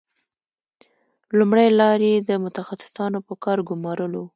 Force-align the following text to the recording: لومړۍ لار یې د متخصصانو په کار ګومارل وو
لومړۍ 1.37 1.69
لار 1.79 1.99
یې 2.09 2.15
د 2.29 2.29
متخصصانو 2.43 3.19
په 3.27 3.33
کار 3.43 3.57
ګومارل 3.69 4.11
وو 4.15 4.25